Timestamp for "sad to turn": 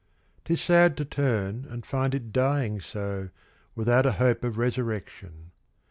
0.59-1.63